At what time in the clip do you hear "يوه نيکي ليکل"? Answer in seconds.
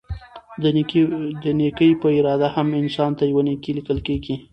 3.31-3.97